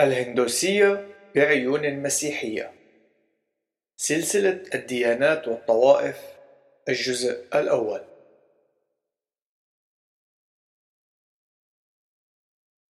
[0.00, 2.72] الهندوسية بعيون مسيحية
[3.96, 6.16] سلسلة الديانات والطوائف
[6.88, 8.04] الجزء الأول.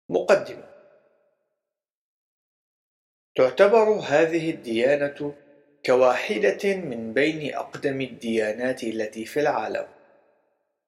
[0.08, 0.68] مقدمة.
[3.34, 5.34] تعتبر هذه الديانة
[5.86, 9.88] كواحدة من بين أقدم الديانات التي في العالم.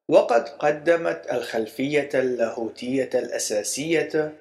[0.09, 4.35] وقد قدمت الخلفية اللاهوتية الأساسية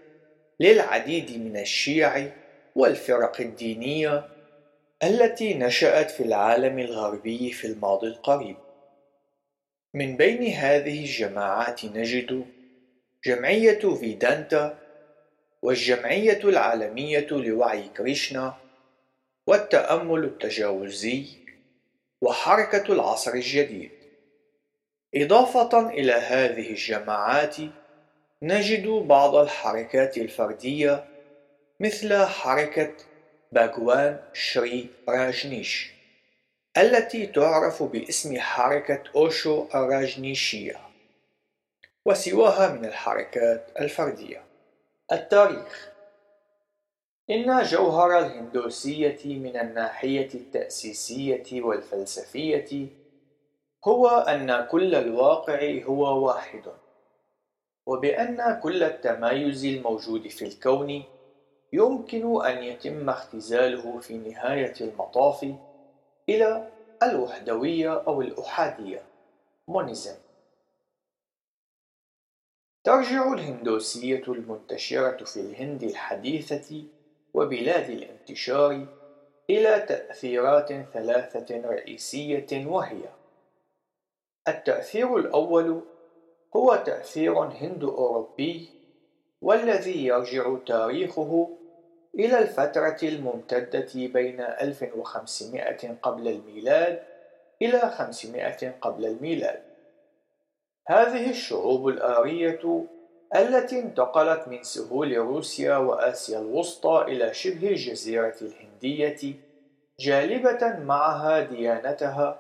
[0.59, 2.31] للعديد من الشيع
[2.75, 4.27] والفرق الدينية
[5.03, 8.55] التي نشأت في العالم الغربي في الماضي القريب.
[9.93, 12.45] من بين هذه الجماعات نجد
[13.25, 14.77] جمعية فيدانتا
[15.61, 18.53] والجمعية العالمية لوعي كريشنا
[19.47, 21.25] والتأمل التجاوزي
[22.21, 23.91] وحركة العصر الجديد.
[25.15, 27.55] إضافة إلى هذه الجماعات
[28.41, 31.05] نجد بعض الحركات الفردية
[31.79, 32.93] مثل حركة
[33.51, 35.93] باغوان شري راجنيش
[36.77, 40.79] التي تعرف باسم حركة أوشو الراجنيشية
[42.05, 44.43] وسواها من الحركات الفردية.
[45.11, 45.89] التاريخ
[47.29, 52.87] إن جوهر الهندوسية من الناحية التأسيسية والفلسفية
[53.87, 56.63] هو أن كل الواقع هو واحد.
[57.89, 61.03] وبأن كل التمايز الموجود في الكون
[61.73, 65.53] يمكن أن يتم اختزاله في نهاية المطاف
[66.29, 66.71] إلى
[67.03, 69.01] الوحدوية أو الأحادية.
[69.67, 70.15] مونيزم.
[72.83, 76.83] ترجع الهندوسية المنتشرة في الهند الحديثة
[77.33, 78.87] وبلاد الانتشار
[79.49, 83.01] إلى تأثيرات ثلاثة رئيسية وهي
[84.47, 85.81] التأثير الأول
[86.55, 88.69] هو تأثير هند-أوروبي
[89.41, 91.49] والذي يرجع تاريخه
[92.15, 97.03] إلى الفترة الممتدة بين 1500 قبل الميلاد
[97.61, 99.61] إلى 500 قبل الميلاد.
[100.87, 102.85] هذه الشعوب الآرية
[103.35, 109.33] التي انتقلت من سهول روسيا وآسيا الوسطى إلى شبه الجزيرة الهندية
[109.99, 112.39] جالبة معها ديانتها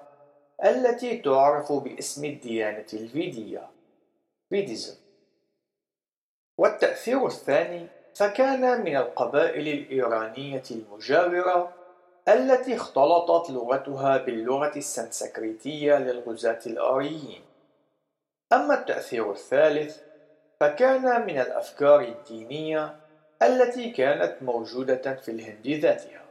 [0.65, 3.78] التي تعرف باسم الديانة الفيدية
[4.51, 4.95] بيديزم
[6.57, 11.73] والتأثير الثاني فكان من القبائل الإيرانية المجاورة
[12.27, 17.41] التي اختلطت لغتها باللغة السنسكريتية للغزاة الآريين.
[18.53, 19.97] أما التأثير الثالث
[20.59, 22.95] فكان من الأفكار الدينية
[23.41, 26.25] التي كانت موجودة في الهند ذاتها.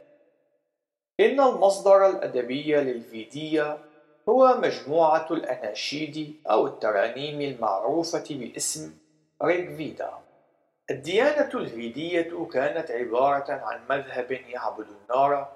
[1.19, 3.77] إن المصدر الأدبي للفيدية
[4.29, 8.93] هو مجموعة الأناشيد أو الترانيم المعروفة باسم
[9.43, 10.09] ريغفيدا
[10.91, 15.47] الديانة الفيدية كانت عبارة عن مذهب يعبد النار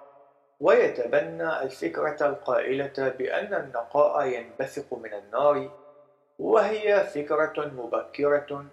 [0.60, 5.72] ويتبنى الفكرة القائلة بأن النقاء ينبثق من النار
[6.40, 8.66] وهي فكرة مبكرة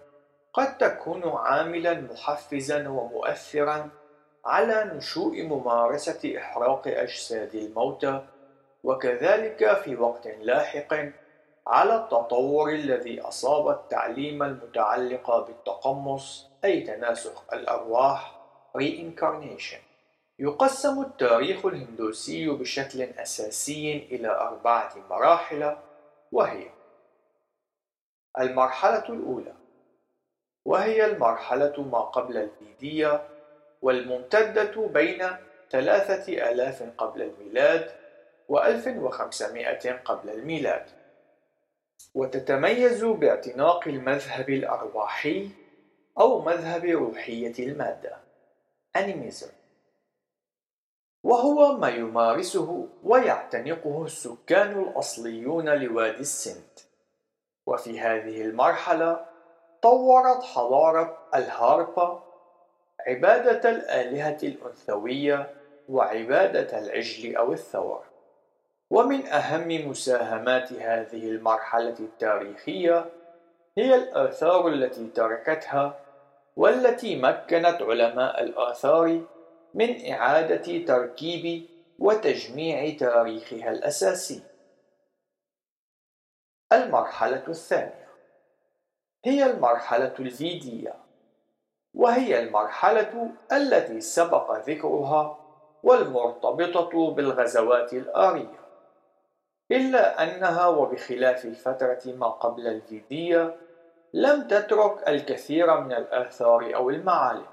[0.53, 3.89] قد تكون عاملا محفزا ومؤثرا
[4.45, 8.21] على نشوء ممارسة إحراق أجساد الموتى
[8.83, 10.93] وكذلك في وقت لاحق
[11.67, 18.41] على التطور الذي أصاب التعليم المتعلق بالتقمص أي تناسخ الأرواح
[18.77, 19.81] reincarnation
[20.39, 25.75] يقسم التاريخ الهندوسي بشكل أساسي إلى أربعة مراحل
[26.31, 26.65] وهي
[28.39, 29.53] المرحلة الأولى
[30.65, 33.27] وهي المرحلة ما قبل الفيدية
[33.81, 35.27] والممتدة بين
[35.71, 37.91] ثلاثة آلاف قبل الميلاد
[38.51, 40.85] و1500 قبل الميلاد.
[42.15, 45.49] وتتميز باعتناق المذهب الأرواحي
[46.19, 48.17] أو مذهب روحية المادة.
[48.95, 49.49] أنيميزم.
[51.23, 56.79] وهو ما يمارسه ويعتنقه السكان الأصليون لوادي السند.
[57.65, 59.25] وفي هذه المرحلة
[59.81, 62.23] طورت حضارة الهاربا
[63.07, 65.55] عبادة الآلهة الأنثوية
[65.89, 68.10] وعبادة العجل أو الثور.
[68.91, 73.05] ومن أهم مساهمات هذه المرحلة التاريخية
[73.77, 75.99] هي الآثار التي تركتها
[76.55, 79.21] والتي مكنت علماء الآثار
[79.73, 81.65] من إعادة تركيب
[81.99, 84.43] وتجميع تاريخها الأساسي.
[86.73, 88.07] المرحلة الثانية
[89.25, 90.95] هي المرحلة الفيدية،
[91.93, 95.37] وهي المرحلة التي سبق ذكرها
[95.83, 98.60] والمرتبطة بالغزوات الآرية.
[99.71, 103.55] إلا أنها وبخلاف الفترة ما قبل الفيدية
[104.13, 107.45] لم تترك الكثير من الآثار أو المعالم.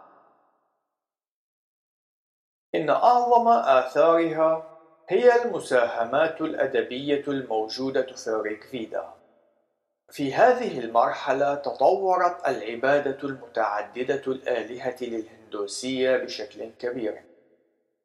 [2.75, 4.79] إن أعظم آثارها
[5.09, 9.05] هي المساهمات الأدبية الموجودة في الريكفيدا
[10.11, 17.23] في هذه المرحلة تطورت العبادة المتعددة الآلهة للهندوسية بشكل كبير.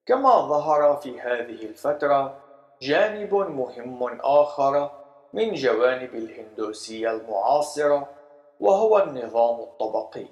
[0.06, 2.43] كما ظهر في هذه الفترة
[2.84, 4.92] جانب مهم آخر
[5.34, 8.10] من جوانب الهندوسية المعاصرة
[8.60, 10.26] وهو النظام الطبقي.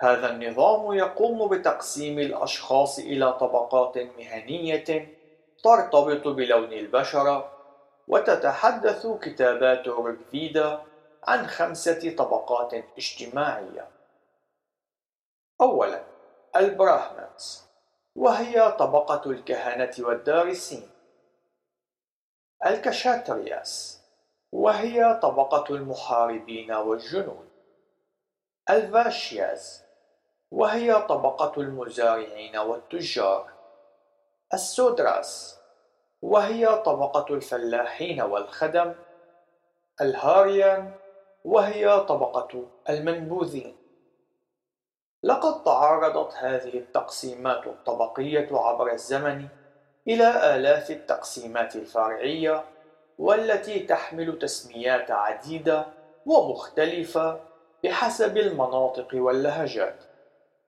[0.00, 5.16] هذا النظام يقوم بتقسيم الأشخاص إلى طبقات مهنية
[5.64, 7.52] ترتبط بلون البشرة
[8.08, 10.82] وتتحدث كتابات ريكفيدا
[11.24, 13.88] عن خمسة طبقات اجتماعية.
[15.60, 16.02] أولا
[16.56, 17.66] البراهمانز
[18.16, 20.95] وهي طبقة الكهنة والدارسين
[22.66, 24.02] الكشاترياس
[24.52, 27.48] وهي طبقة المحاربين والجنود.
[28.70, 29.82] الفاشياز
[30.50, 33.52] وهي طبقة المزارعين والتجار.
[34.54, 35.60] السودراس
[36.22, 38.94] وهي طبقة الفلاحين والخدم.
[40.00, 40.94] الهاريان
[41.44, 43.76] وهي طبقة المنبوذين.
[45.22, 49.48] لقد تعرضت هذه التقسيمات الطبقية عبر الزمن
[50.08, 52.64] إلى آلاف التقسيمات الفرعية
[53.18, 55.86] والتي تحمل تسميات عديدة
[56.26, 57.40] ومختلفة
[57.84, 59.96] بحسب المناطق واللهجات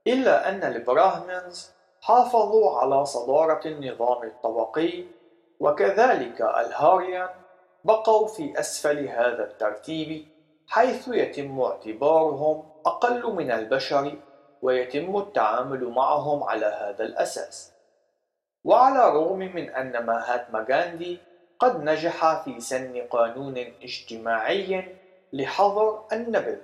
[0.06, 1.70] إلا أن البراهمنز
[2.00, 5.04] حافظوا على صدارة النظام الطبقي
[5.60, 7.28] وكذلك الهاريان
[7.84, 10.28] بقوا في أسفل هذا الترتيب
[10.68, 14.12] حيث يتم اعتبارهم أقل من البشر
[14.62, 17.77] ويتم التعامل معهم على هذا الأساس.
[18.68, 21.18] وعلى الرغم من أن ماهاتما غاندي
[21.58, 24.96] قد نجح في سن قانون اجتماعي
[25.32, 26.58] لحظر النبذ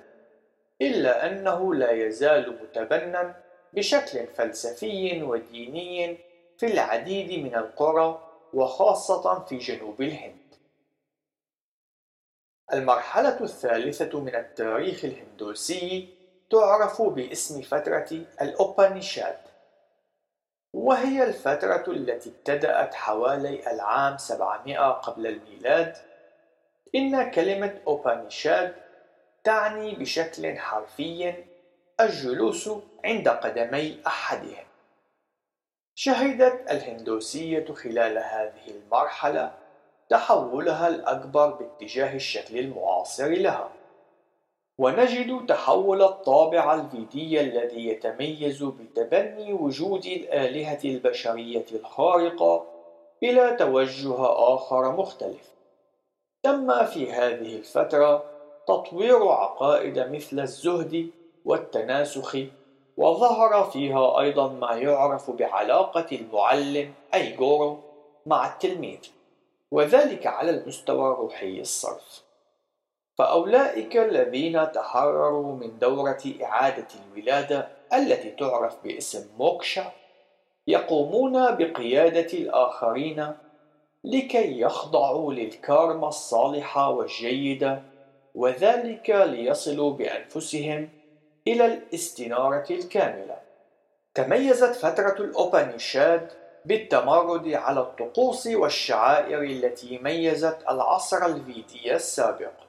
[0.82, 3.34] إلا أنه لا يزال متبنى
[3.72, 6.18] بشكل فلسفي وديني
[6.58, 8.20] في العديد من القرى
[8.52, 10.54] وخاصة في جنوب الهند.
[12.72, 16.08] المرحلة الثالثة من التاريخ الهندوسي
[16.50, 19.53] تعرف باسم فترة الأوبانيشاد
[20.74, 25.96] وهي الفترة التي ابتدأت حوالي العام 700 قبل الميلاد.
[26.94, 28.74] إن كلمة أوبانيشاد
[29.44, 31.34] تعني بشكل حرفي
[32.00, 32.70] الجلوس
[33.04, 34.64] عند قدمي أحدهم.
[35.94, 39.52] شهدت الهندوسية خلال هذه المرحلة
[40.08, 43.72] تحولها الأكبر باتجاه الشكل المعاصر لها.
[44.78, 52.66] ونجد تحول الطابع الفيدي الذي يتميز بتبني وجود الآلهة البشرية الخارقة
[53.22, 54.14] إلى توجه
[54.54, 55.54] آخر مختلف.
[56.42, 58.24] تم في هذه الفترة
[58.68, 61.10] تطوير عقائد مثل الزهد
[61.44, 62.36] والتناسخ
[62.96, 67.78] وظهر فيها أيضا ما يعرف بعلاقة المعلم أي جورو
[68.26, 68.98] مع التلميذ
[69.70, 72.23] وذلك على المستوى الروحي الصرف.
[73.18, 79.92] فأولئك الذين تحرروا من دورة إعادة الولادة التي تعرف باسم موكشا
[80.66, 83.34] يقومون بقيادة الآخرين
[84.04, 87.82] لكي يخضعوا للكارما الصالحة والجيدة
[88.34, 90.88] وذلك ليصلوا بأنفسهم
[91.48, 93.36] إلى الاستنارة الكاملة.
[94.14, 96.32] تميزت فترة الأوبانيشاد
[96.64, 102.63] بالتمرد على الطقوس والشعائر التي ميزت العصر الفيدي السابق.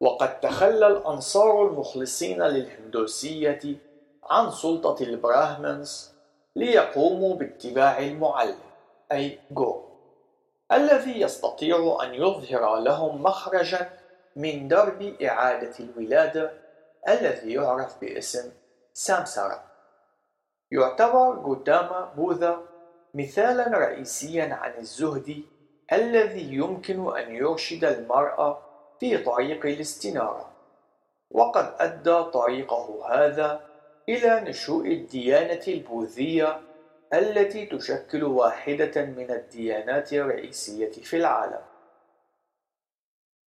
[0.00, 3.60] وقد تخلى الأنصار المخلصين للهندوسية
[4.24, 6.12] عن سلطة البراهمنز
[6.56, 8.58] ليقوموا باتباع المعلم
[9.12, 9.82] أي جو
[10.72, 13.90] الذي يستطيع أن يظهر لهم مخرجا
[14.36, 16.52] من درب إعادة الولادة
[17.08, 18.52] الذي يعرف باسم
[18.92, 19.62] سامسارا.
[20.70, 22.60] يعتبر غوتاما بوذا
[23.14, 25.42] مثالا رئيسيا عن الزهد
[25.92, 28.67] الذي يمكن أن يرشد المرأة
[29.00, 30.52] في طريق الاستنارة.
[31.30, 33.60] وقد أدى طريقه هذا
[34.08, 36.60] إلى نشوء الديانة البوذية
[37.14, 41.60] التي تشكل واحدة من الديانات الرئيسية في العالم.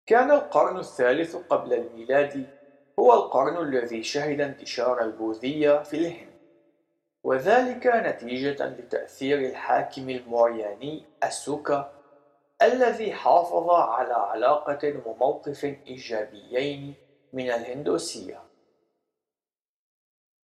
[0.06, 2.48] كان القرن الثالث قبل الميلاد
[3.00, 6.32] هو القرن الذي شهد انتشار البوذية في الهند.
[7.24, 12.01] وذلك نتيجة لتأثير الحاكم المورياني أسوكا
[12.62, 16.96] الذي حافظ على علاقة وموقف إيجابيين
[17.34, 18.42] من الهندوسية.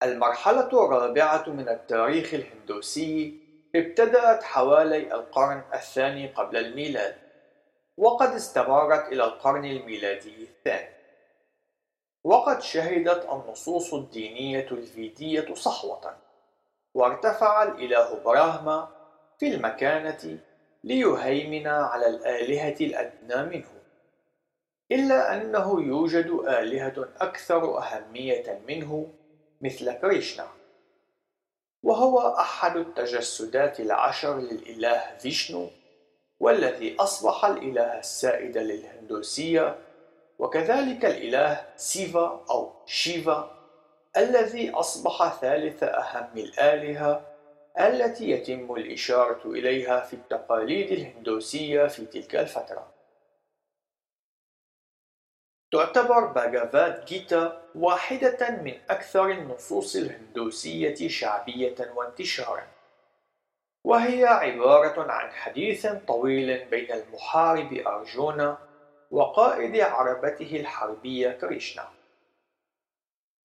[0.02, 3.40] المرحلة الرابعة من التاريخ الهندوسي
[3.74, 7.16] ابتدأت حوالي القرن الثاني قبل الميلاد
[7.96, 10.94] وقد استمرت إلى القرن الميلادي الثاني.
[12.24, 16.16] وقد شهدت النصوص الدينية الفيدية صحوة
[16.94, 18.88] وارتفع الإله براهما
[19.38, 20.38] في المكانة
[20.88, 23.68] ليهيمن على الآلهة الأدنى منه.
[24.92, 29.12] إلا أنه يوجد آلهة أكثر أهمية منه
[29.60, 30.46] مثل كريشنا
[31.82, 35.68] وهو أحد التجسدات العشر للإله فيشنو
[36.40, 39.78] والذي أصبح الإله السائد للهندوسية
[40.38, 43.50] وكذلك الإله سيفا أو شيفا
[44.16, 47.27] الذي أصبح ثالث أهم الآلهة
[47.78, 52.98] التي يتم الإشارة إليها في التقاليد الهندوسية في تلك الفترة.
[55.72, 62.66] تعتبر باغافات جيتا واحدة من أكثر النصوص الهندوسية شعبية وانتشارا
[63.84, 68.58] وهي عبارة عن حديث طويل بين المحارب أرجونا
[69.10, 71.88] وقائد عربته الحربية كريشنا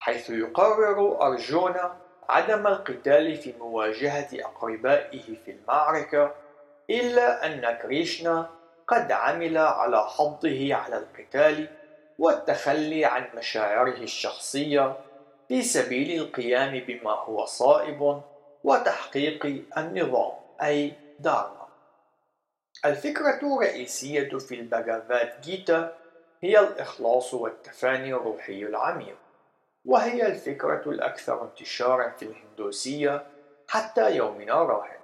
[0.01, 6.35] حيث يقرر أرجونا عدم القتال في مواجهة أقربائه في المعركة
[6.91, 8.51] إلا أن كريشنا
[8.89, 11.69] قد عمل على حضه على القتال
[12.19, 14.97] والتخلي عن مشاعره الشخصية
[15.49, 18.23] في سبيل القيام بما هو صائب
[18.65, 19.47] وتحقيق
[19.79, 21.63] النظام أي دارما
[22.85, 25.97] الفكرة الرئيسية في الباغافات جيتا
[26.41, 29.17] هي الإخلاص والتفاني الروحي العميق.
[29.85, 33.27] وهي الفكرة الأكثر انتشارا في الهندوسية
[33.69, 35.03] حتى يومنا راهن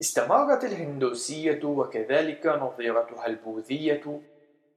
[0.00, 4.20] استمرت الهندوسية وكذلك نظيرتها البوذية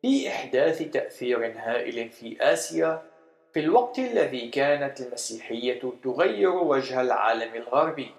[0.02, 3.10] في إحداث تأثير هائل في آسيا
[3.54, 8.16] في الوقت الذي كانت المسيحية تغير وجه العالم الغربي.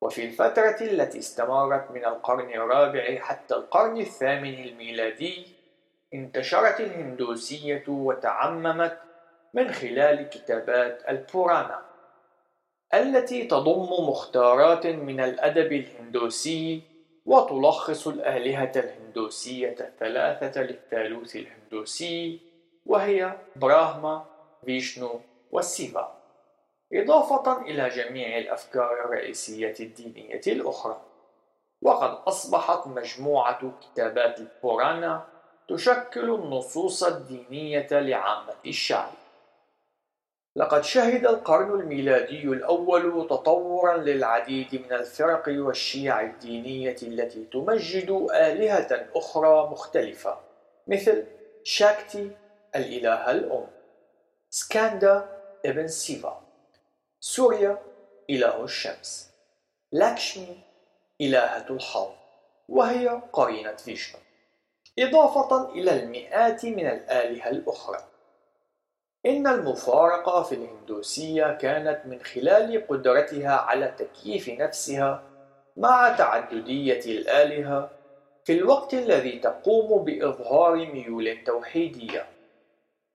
[0.00, 5.46] وفي الفترة التي استمرت من القرن الرابع حتى القرن الثامن الميلادي
[6.14, 8.98] انتشرت الهندوسية وتعممت
[9.54, 11.82] من خلال كتابات البورانا
[12.94, 16.82] التي تضم مختارات من الأدب الهندوسي
[17.26, 22.40] وتلخص الآلهة الهندوسية الثلاثة للثالوث الهندوسي
[22.86, 24.24] وهي براهما،
[24.64, 25.20] فيشنو
[25.50, 26.20] وسيفا
[26.92, 31.00] إضافة إلى جميع الأفكار الرئيسية الدينية الأخرى
[31.82, 35.33] وقد أصبحت مجموعة كتابات البورانا
[35.68, 39.12] تشكل النصوص الدينية لعامة الشعب.
[40.56, 49.70] لقد شهد القرن الميلادي الأول تطورا للعديد من الفرق والشيع الدينية التي تمجد آلهة أخرى
[49.70, 50.40] مختلفة
[50.86, 51.26] مثل
[51.64, 52.30] شاكتي
[52.76, 53.66] الإله الأم
[54.50, 55.28] سكاندا
[55.66, 56.42] ابن سيفا
[57.20, 57.78] سوريا
[58.30, 59.30] إله الشمس
[59.92, 60.58] لاكشمي
[61.20, 62.10] إلهة الحظ
[62.68, 64.20] وهي قرينة فيشنو.
[64.98, 67.98] إضافة إلى المئات من الآلهة الأخرى
[69.26, 75.22] إن المفارقة في الهندوسية كانت من خلال قدرتها على تكييف نفسها
[75.76, 77.90] مع تعددية الآلهة
[78.44, 82.26] في الوقت الذي تقوم بإظهار ميول توحيدية.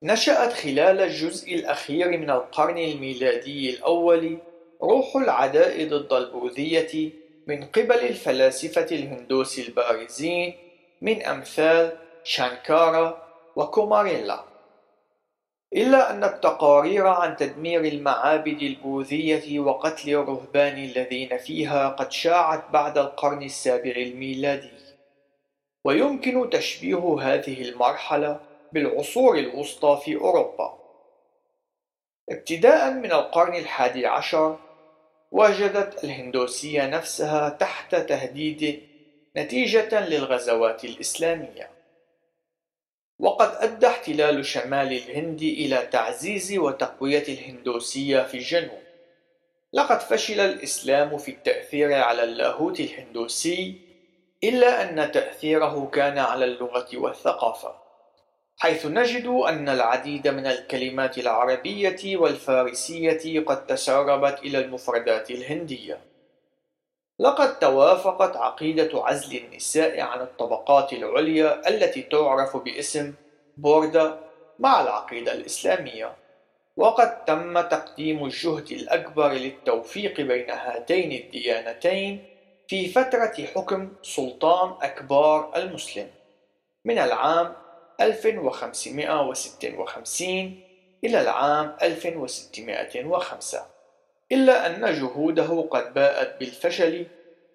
[0.04, 4.38] نشأت خلال الجزء الأخير من القرن الميلادي الأول
[4.82, 7.12] روح العداء ضد البوذية
[7.48, 10.54] من قبل الفلاسفة الهندوس البارزين
[11.02, 14.44] من أمثال شانكارا وكوماريلا.
[15.76, 23.44] إلا أن التقارير عن تدمير المعابد البوذية وقتل الرهبان الذين فيها قد شاعت بعد القرن
[23.44, 24.72] السابع الميلادي.
[25.86, 28.40] ويمكن تشبيه هذه المرحلة
[28.74, 30.80] بالعصور الوسطى في أوروبا.
[32.30, 34.58] ابتداء من القرن الحادي عشر
[35.32, 38.89] وجدت الهندوسية نفسها تحت تهديد
[39.38, 41.70] نتيجة للغزوات الإسلامية.
[43.20, 48.80] وقد أدى احتلال شمال الهند إلى تعزيز وتقوية الهندوسية في الجنوب.
[49.74, 53.82] لقد فشل الإسلام في التأثير على اللاهوت الهندوسي
[54.44, 57.76] إلا أن تأثيره كان على اللغة والثقافة
[58.58, 66.09] حيث نجد أن العديد من الكلمات العربية والفارسية قد تسربت إلى المفردات الهندية.
[67.20, 73.14] لقد توافقت عقيدة عزل النساء عن الطبقات العليا التي تعرف باسم
[73.58, 74.20] بوردا
[74.60, 76.16] مع العقيدة الإسلامية.
[76.78, 82.26] وقد تم تقديم الجهد الأكبر للتوفيق بين هاتين الديانتين
[82.68, 86.08] في فترة حكم سلطان أكبار المسلم
[86.86, 87.54] من العام
[88.02, 90.62] 1556
[91.04, 93.66] إلى العام 1605
[94.32, 97.06] إلا أن جهوده قد باءت بالفشل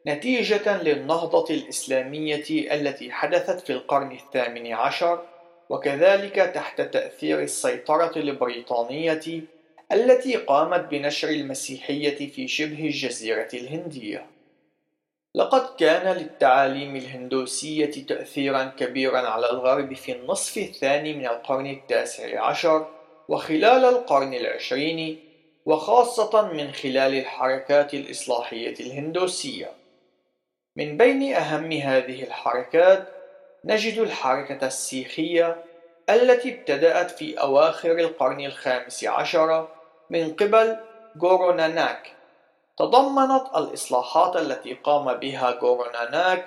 [0.07, 5.23] نتيجة للنهضة الإسلامية التي حدثت في القرن الثامن عشر
[5.71, 9.43] وكذلك تحت تأثير السيطرة البريطانية
[9.93, 14.27] التي قامت بنشر المسيحية في شبه الجزيرة الهندية.
[15.35, 22.87] لقد كان للتعاليم الهندوسية تأثيرا كبيرا على الغرب في النصف الثاني من القرن التاسع عشر
[23.29, 25.24] وخلال القرن العشرين
[25.67, 29.71] وخاصة من خلال الحركات الإصلاحية الهندوسية.
[30.77, 33.09] من بين أهم هذه الحركات
[33.65, 35.65] نجد الحركة السيخية
[36.11, 39.69] التي ابتدأت في أواخر القرن الخامس عشر
[40.11, 40.77] من قبل
[41.23, 42.13] غوروناناك
[42.79, 46.45] تضمنت الإصلاحات التي قام بها غوروناناك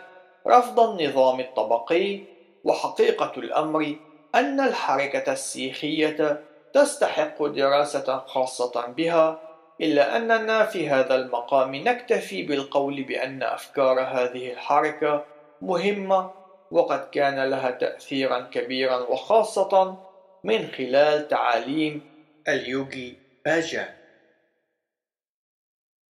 [0.48, 2.20] رفض النظام الطبقي
[2.64, 3.96] وحقيقة الأمر
[4.36, 6.44] أن الحركة السيخية
[6.78, 9.40] تستحق دراسة خاصة بها
[9.82, 15.26] إلا أننا في هذا المقام نكتفي بالقول بأن أفكار هذه الحركة
[15.62, 16.32] مهمة
[16.72, 19.98] وقد كان لها تأثيرا كبيرا وخاصة
[20.44, 22.02] من خلال تعاليم
[22.48, 23.16] اليوغي
[23.46, 23.90] باجان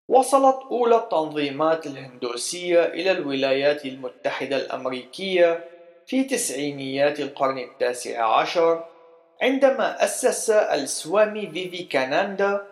[0.09, 5.65] وصلت أولى التنظيمات الهندوسية إلى الولايات المتحدة الأمريكية
[6.07, 8.96] في تسعينيات القرن التاسع عشر
[9.43, 12.67] عندما أسس السوامي فيفيكاناندا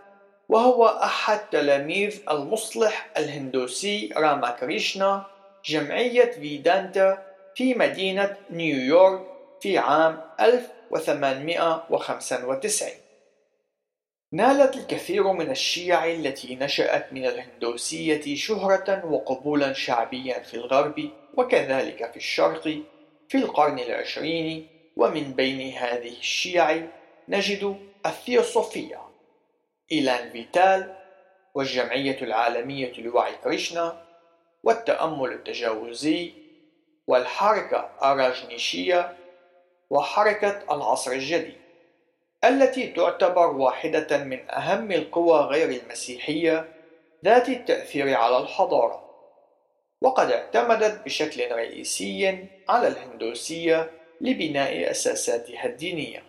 [0.48, 5.26] وهو أحد تلاميذ المصلح الهندوسي راماكريشنا
[5.64, 7.22] جمعية فيدانتا
[7.54, 9.20] في مدينة نيويورك
[9.60, 12.88] في عام 1895
[14.32, 22.16] نالت الكثير من الشيع التي نشأت من الهندوسية شهرة وقبولا شعبيا في الغرب وكذلك في
[22.16, 22.62] الشرق
[23.28, 26.82] في القرن العشرين ومن بين هذه الشيع
[27.28, 29.00] نجد الثيوصوفية
[29.92, 30.94] إيلان فيتال
[31.54, 34.04] والجمعية العالمية لوعي كريشنا
[34.62, 36.32] والتأمل التجاوزي
[37.06, 39.16] والحركة الراجنيشية
[39.90, 41.64] وحركة العصر الجديد
[42.44, 46.68] التي تعتبر واحدة من أهم القوى غير المسيحية
[47.24, 49.04] ذات التأثير على الحضارة
[50.00, 53.90] وقد اعتمدت بشكل رئيسي على الهندوسية
[54.24, 56.22] لبناء أساساتها الدينية.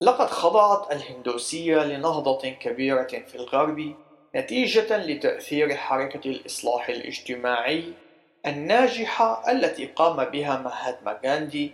[0.00, 3.94] لقد خضعت الهندوسية لنهضة كبيرة في الغرب
[4.36, 7.92] نتيجة لتأثير حركة الإصلاح الاجتماعي
[8.46, 11.70] الناجحة التي قام بها مهاتما غاندي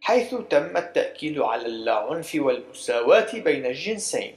[0.00, 4.34] حيث تم التأكيد على اللاعنف والمساواة بين الجنسين.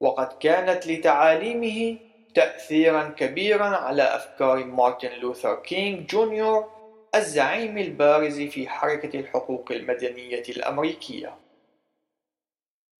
[0.00, 1.98] وقد كانت لتعاليمه
[2.34, 6.71] تأثيرا كبيرا على أفكار مارتن لوثر كينغ جونيور
[7.14, 11.36] الزعيم البارز في حركة الحقوق المدنية الأمريكية.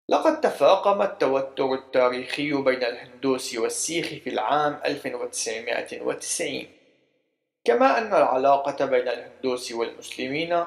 [0.09, 6.66] لقد تفاقم التوتر التاريخي بين الهندوس والسيخ في العام 1990
[7.64, 10.64] كما أن العلاقة بين الهندوس والمسلمين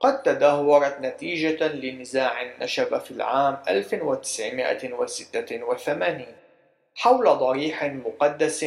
[0.00, 6.26] قد تدهورت نتيجة لنزاع نشب في العام 1986
[6.94, 8.64] حول ضريح مقدس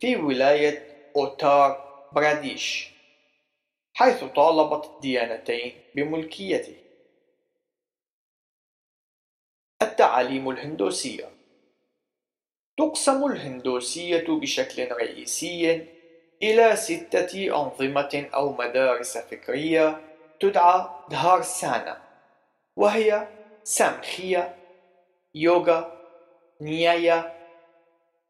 [0.00, 0.82] في ولاية
[1.16, 2.93] أوتار براديش.
[3.94, 6.76] حيث طالبت الديانتين بملكيته.
[9.82, 11.30] التعاليم الهندوسية
[12.76, 15.86] تقسم الهندوسية بشكل رئيسي
[16.42, 20.00] إلى ستة أنظمة أو مدارس فكرية
[20.40, 22.02] تدعى دهارسانا
[22.76, 23.28] وهي
[23.64, 24.56] سامخية
[25.34, 26.00] يوغا
[26.60, 27.48] نيايا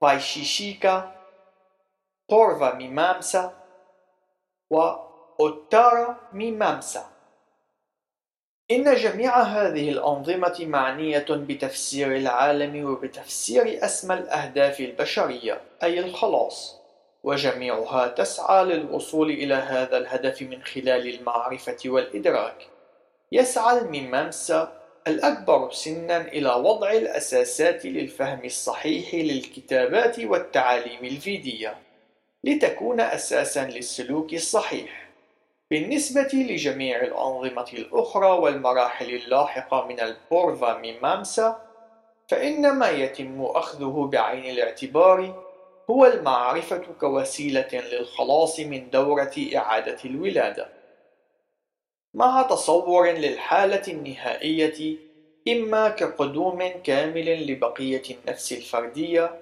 [0.00, 1.24] فايشيشيكا
[2.31, 3.64] بورفا ميمامسا
[5.38, 7.14] وأوتارا ميمامسا
[8.70, 16.80] إن جميع هذه الأنظمة معنية بتفسير العالم وبتفسير أسمى الأهداف البشرية أي الخلاص.
[17.22, 22.66] وجميعها تسعى للوصول إلى هذا الهدف من خلال المعرفة والإدراك.
[23.32, 24.72] يسعى الميمامسا
[25.06, 31.74] الأكبر سنا إلى وضع الأساسات للفهم الصحيح للكتابات والتعاليم الفيدية
[32.44, 35.03] لتكون أساسا للسلوك الصحيح.
[35.70, 41.64] بالنسبة لجميع الأنظمة الأخرى والمراحل اللاحقة من البورفا ميمامسا
[42.29, 45.44] فإن ما يتم أخذه بعين الاعتبار
[45.90, 50.68] هو المعرفة كوسيلة للخلاص من دورة إعادة الولادة
[52.14, 54.96] مع تصور للحالة النهائية
[55.48, 59.40] إما كقدوم كامل لبقية النفس الفردية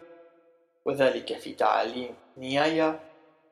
[0.84, 3.00] وذلك في تعاليم نيايا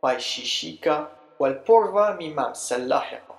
[0.02, 3.38] بايشيشيكا والبورفا ميمامسا اللاحقة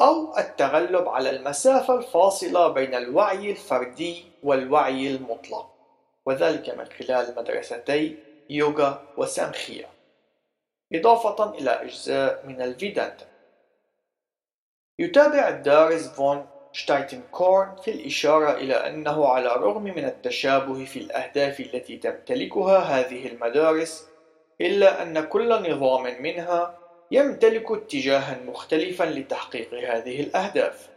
[0.00, 5.70] أو التغلب على المسافة الفاصلة بين الوعي الفردي والوعي المطلق
[6.26, 8.16] وذلك من خلال مدرستي
[8.50, 9.88] يوغا وسامخيا
[10.94, 13.26] إضافة إلى أجزاء من الفيدانتا
[14.98, 21.96] يتابع دارس فون شتايتنكورن في الإشارة إلى أنه على الرغم من التشابه في الأهداف التي
[21.96, 24.08] تمتلكها هذه المدارس
[24.60, 26.79] إلا أن كل نظام منها
[27.10, 30.88] يمتلك اتجاها مختلفا لتحقيق هذه الأهداف.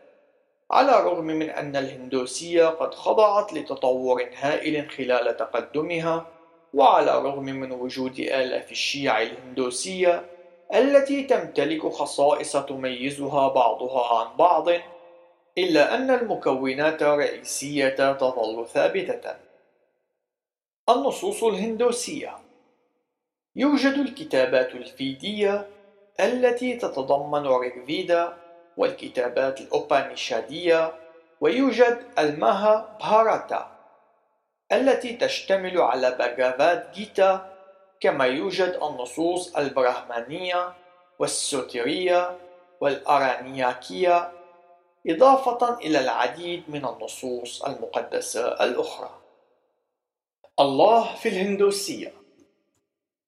[0.71, 6.26] على الرغم من أن الهندوسية قد خضعت لتطور هائل خلال تقدمها
[6.73, 10.26] وعلى الرغم من وجود آلاف الشيع الهندوسية
[10.73, 14.69] التي تمتلك خصائص تميزها بعضها عن بعض
[15.58, 19.36] إلا أن المكونات الرئيسية تظل ثابتة.
[20.89, 22.38] النصوص الهندوسية
[23.56, 25.67] يوجد الكتابات الفيدية
[26.19, 28.38] التي تتضمن ريغفيدا
[28.78, 30.93] والكتابات الأوبانيشادية
[31.41, 33.71] ويوجد الماها بهاراتا
[34.71, 37.54] التي تشتمل على باغافات جيتا
[37.99, 40.73] كما يوجد النصوص البراهمانية
[41.19, 42.38] والسوتيرية
[42.82, 44.32] والأرانياكية
[45.08, 49.10] إضافة إلى العديد من النصوص المقدسة الأخرى.
[50.60, 52.22] الله في الهندوسية.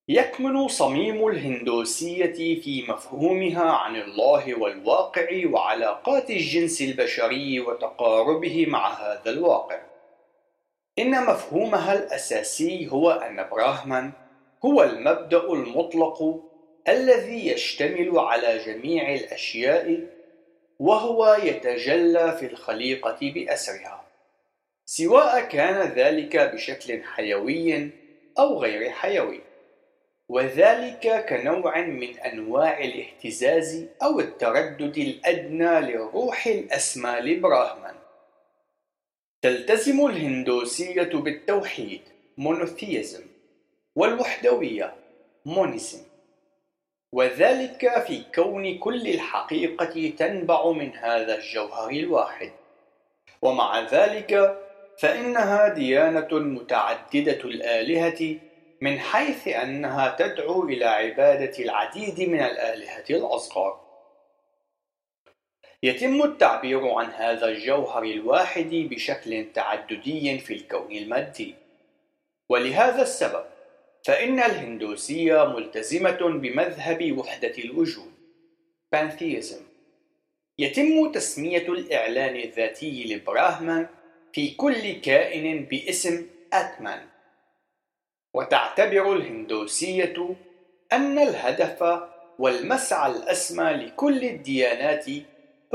[0.09, 9.81] يكمن صميم الهندوسية في مفهومها عن الله والواقع وعلاقات الجنس البشري وتقاربه مع هذا الواقع.
[10.99, 14.11] إن مفهومها الأساسي هو أن براهمان
[14.65, 16.43] هو المبدأ المطلق
[16.87, 19.99] الذي يشتمل على جميع الأشياء
[20.79, 24.03] وهو يتجلى في الخليقة بأسرها،
[24.85, 27.89] سواء كان ذلك بشكل حيوي
[28.39, 29.54] أو غير حيوي.
[30.29, 37.95] وذلك كنوع من أنواع الاهتزاز أو التردد الأدنى للروح الأسمى لبراهمان.
[39.41, 42.01] تلتزم الهندوسية بالتوحيد
[42.38, 43.23] monotheism
[43.95, 44.93] والوحدوية
[45.45, 46.03] monism.
[47.13, 52.51] وذلك في كون كل الحقيقة تنبع من هذا الجوهر الواحد.
[53.41, 54.61] ومع ذلك
[54.99, 58.35] فإنها ديانة متعددة الآلهة
[58.81, 63.85] من حيث أنها تدعو إلى عبادة العديد من الآلهة الأصغر.
[65.83, 71.55] يتم التعبير عن هذا الجوهر الواحد بشكل تعددي في الكون المادي،
[72.49, 73.45] ولهذا السبب
[74.05, 78.11] فإن الهندوسية ملتزمة بمذهب وحدة الوجود
[78.95, 79.61] pantheism.
[80.59, 83.88] يتم تسمية الإعلان الذاتي لبراهمان
[84.33, 87.07] في كل كائن باسم أتمان
[88.36, 90.36] وتعتبر الهندوسية
[90.93, 92.00] أن الهدف
[92.39, 95.06] والمسعى الأسمى لكل الديانات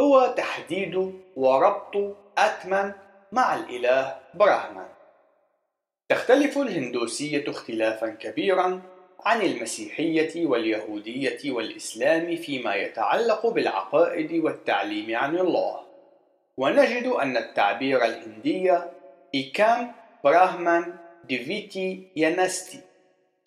[0.01, 2.92] هو تحديد وربط أتمن
[3.33, 4.88] مع الإله براهمان.
[6.09, 8.83] تختلف الهندوسية اختلافا كبيرا
[9.25, 15.81] عن المسيحية واليهودية والإسلام فيما يتعلق بالعقائد والتعليم عن الله.
[16.57, 18.79] ونجد أن التعبير الهندي
[19.35, 19.92] إيكام
[20.25, 22.80] براهمان ديفيتي يانستي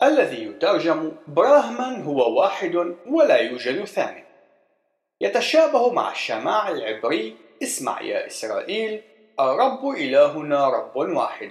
[0.02, 4.24] الذي يترجم براهمان هو واحد ولا يوجد ثاني.
[5.20, 9.02] يتشابه مع الشماع العبري اسمع يا إسرائيل
[9.40, 11.50] الرب إلهنا رب واحد.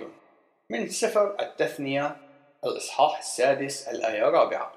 [0.70, 2.18] من سفر التثنية
[2.66, 4.74] الإصحاح السادس الآية الرابعة.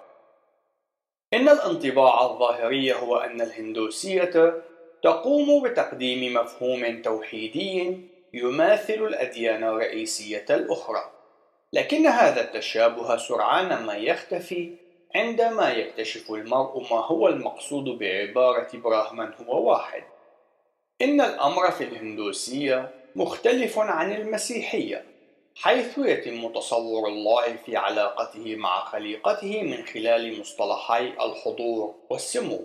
[1.35, 4.62] إن الانطباع الظاهري هو أن الهندوسية
[5.02, 8.00] تقوم بتقديم مفهوم توحيدي
[8.35, 11.15] يماثل الأديان الرئيسية الأخرى.
[11.76, 14.74] لكن هذا التشابه سرعان ما يختفي
[15.14, 20.02] عندما يكتشف المرء ما هو المقصود بعبارة براهمان هو واحد.
[21.02, 25.04] إن الأمر في الهندوسية مختلف عن المسيحية
[25.56, 32.60] حيث يتم تصور الله في علاقته مع خليقته من خلال مصطلحي الحضور والسمو.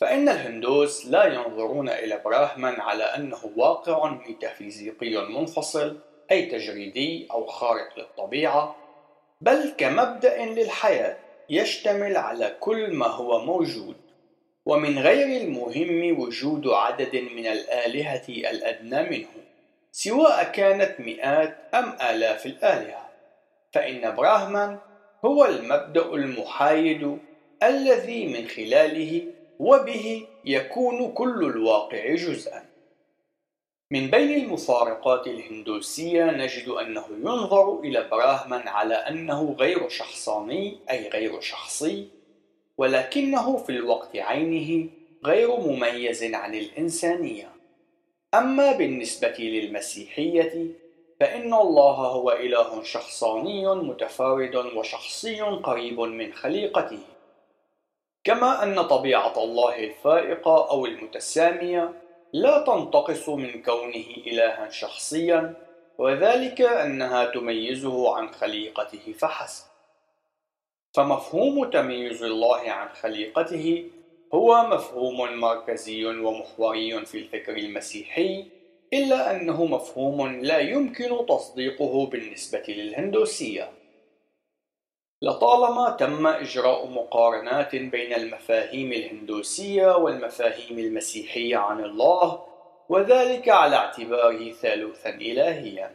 [0.00, 7.98] فإن الهندوس لا ينظرون إلى براهمان على أنه واقع ميتافيزيقي منفصل أي تجريدي أو خارق
[7.98, 8.76] للطبيعة
[9.40, 11.16] بل كمبدأ للحياة
[11.50, 13.96] يشتمل على كل ما هو موجود.
[14.66, 19.28] ومن غير المهم وجود عدد من الآلهة الأدنى منه
[19.92, 23.08] سواء كانت مئات أم آلاف الآلهة.
[23.72, 24.78] فإن براهمان
[25.24, 27.18] هو المبدأ المحايد
[27.62, 29.26] الذي من خلاله
[29.58, 32.67] وبه يكون كل الواقع جزءا.
[33.90, 41.40] من بين المفارقات الهندوسية نجد أنه ينظر إلى براهمان على أنه غير شخصاني أي غير
[41.40, 42.08] شخصي
[42.78, 44.90] ولكنه في الوقت عينه
[45.24, 47.52] غير مميز عن الإنسانية.
[48.34, 50.66] أما بالنسبة للمسيحية
[51.20, 57.00] فإن الله هو إله شخصاني متفارد وشخصي قريب من خليقته.
[58.24, 65.54] كما أن طبيعة الله الفائقة أو المتسامية لا تنتقص من كونه إلها شخصيا
[65.98, 69.64] وذلك أنها تميزه عن خليقته فحسب.
[70.94, 73.90] فمفهوم تميز الله عن خليقته
[74.34, 78.44] هو مفهوم مركزي ومحوري في الفكر المسيحي
[78.92, 83.77] إلا أنه مفهوم لا يمكن تصديقه بالنسبة للهندوسية.
[85.22, 92.44] لطالما تم إجراء مقارنات بين المفاهيم الهندوسية والمفاهيم المسيحية عن الله
[92.88, 95.90] وذلك على اعتباره ثالوثا إلهيا.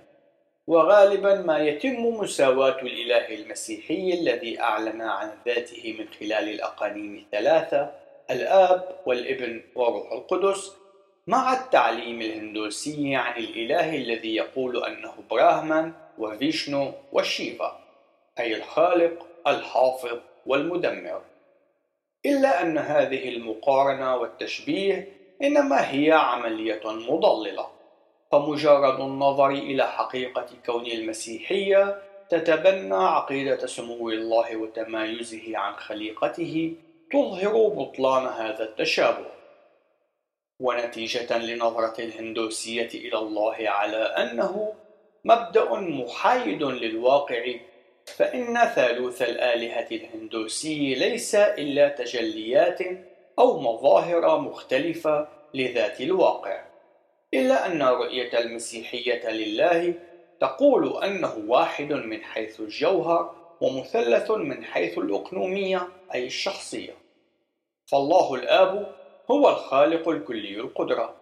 [0.68, 7.92] وغالبا ما يتم مساواة الإله المسيحي الذي أعلن عن ذاته من خلال الأقانيم الثلاثة
[8.32, 10.72] الآب والابن وروح القدس
[11.28, 17.83] مع التعليم الهندوسي عن الإله الذي يقول أنه براهمان وفيشنو وشيفا.
[18.40, 21.22] أي الخالق الحافظ والمدمر.
[22.26, 25.08] إلا أن هذه المقارنة والتشبيه
[25.44, 27.68] إنما هي عملية مضللة
[28.32, 36.76] فمجرد النظر إلى حقيقة كون المسيحية تتبنى عقيدة سمو الله وتمايزه عن خليقته
[37.12, 39.26] تظهر بطلان هذا التشابه.
[40.60, 44.74] ونتيجة لنظرة الهندوسية إلى الله على أنه
[45.26, 47.54] مبدأ محايد للواقع
[48.06, 52.80] فإن ثالوث الآلهة الهندوسي ليس إلا تجليات
[53.40, 56.64] أو مظاهر مختلفة لذات الواقع
[57.34, 59.94] إلا أن رؤية المسيحية لله
[60.40, 66.94] تقول أنه واحد من حيث الجوهر ومثلث من حيث الأقنومية أي الشخصية.
[67.86, 68.96] فالله الآب
[69.32, 71.16] هو الخالق الكلي القدرة.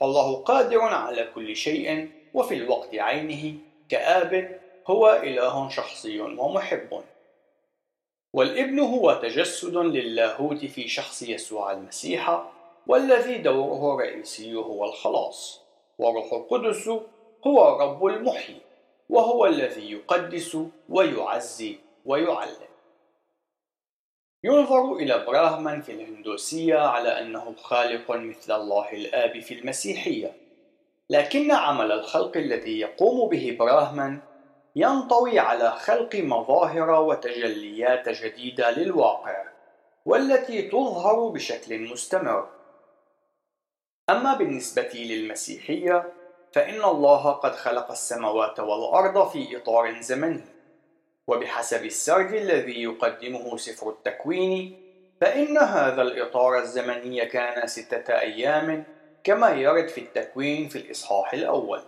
[0.00, 3.54] فالله قادر على كل شيء وفي الوقت عينه
[3.88, 7.02] كآب هو إله شخصي ومحب.
[8.34, 12.42] والابن هو تجسد للاهوت في شخص يسوع المسيح
[12.86, 15.60] والذي دوره الرئيسي هو الخلاص.
[15.98, 16.88] وروح القدس
[17.46, 18.60] هو رب المحيي
[19.08, 22.72] وهو الذي يقدس ويعزي ويعلم.
[24.44, 30.32] ينظر إلى براهمان في الهندوسية على أنه خالق مثل الله الآب في المسيحية
[31.10, 34.20] لكن عمل الخلق الذي يقوم به براهمان
[34.76, 39.44] ينطوي على خلق مظاهر وتجليات جديدة للواقع
[40.06, 42.48] والتي تظهر بشكل مستمر.
[44.10, 46.12] أما بالنسبة للمسيحية
[46.52, 50.44] فإن الله قد خلق السماوات والأرض في إطار زمني.
[51.26, 54.82] وبحسب السرد الذي يقدمه سفر التكوين
[55.20, 58.84] فإن هذا الإطار الزمني كان ستة أيام
[59.24, 61.82] كما يرد في التكوين في الإصحاح الأول.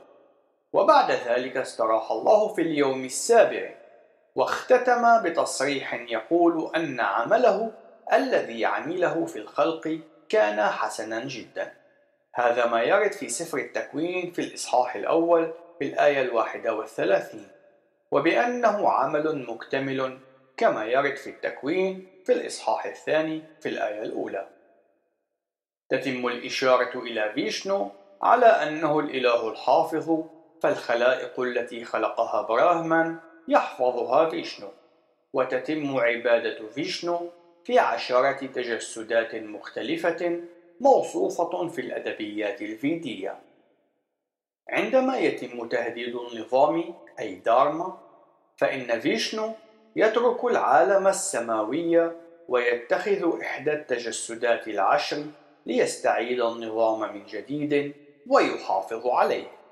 [0.75, 3.75] وبعد ذلك استراح الله في اليوم السابع
[4.35, 7.73] واختتم بتصريح يقول أن عمله
[8.13, 11.73] الذي عمله في الخلق كان حسنا جدا.
[12.35, 17.49] هذا ما يرد في سفر التكوين في الإصحاح الأول في الآية الواحدة والثلاثين
[18.11, 20.19] وبأنه عمل مكتمل
[20.57, 24.49] كما يرد في التكوين في الإصحاح الثاني في الآية الأولى.
[25.89, 27.91] تتم الإشارة إلى فيشنو
[28.23, 30.34] على أنه الإله الحافظ
[30.65, 34.69] فالخلائق التي خلقها براهمان يحفظها فيشنو
[35.33, 37.31] وتتم عبادة فيشنو
[37.65, 40.41] في عشرة تجسدات مختلفة
[40.81, 43.39] موصوفة في الأدبيات الفيدية.
[44.69, 47.99] عندما يتم تهديد النظام أي دارما
[48.57, 49.53] فإن فيشنو
[49.97, 52.11] يترك العالم السماوي
[52.49, 55.25] ويتخذ إحدى التجسدات العشر
[55.67, 57.95] ليستعيد النظام من جديد
[58.27, 59.64] ويحافظ عليه.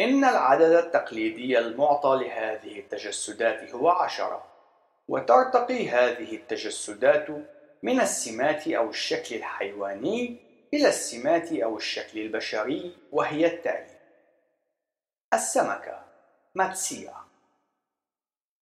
[0.00, 4.46] إن العدد التقليدي المعطى لهذه التجسدات هو عشرة
[5.08, 7.26] وترتقي هذه التجسدات
[7.82, 10.36] من السمات أو الشكل الحيواني
[10.74, 13.94] إلى السمات أو الشكل البشري وهي التالي
[15.34, 16.04] السمكة
[16.54, 17.14] ماتسيا.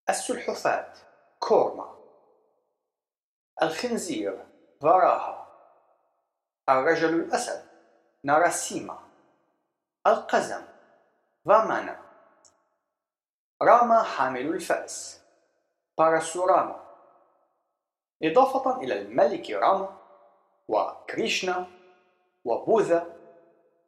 [0.09, 0.93] السلحفاة
[1.39, 1.95] كورما.
[3.61, 4.45] الخنزير
[4.81, 5.47] فراها.
[6.69, 7.65] الرجل الأسد
[8.23, 8.99] ناراسيما.
[10.07, 10.72] القزم
[11.45, 11.99] فامانا
[13.61, 15.23] راما حامل الفأس.
[15.97, 16.83] باراسوراما
[18.23, 19.97] إضافة إلى الملك راما
[20.67, 21.67] وكريشنا
[22.45, 23.17] وبوذا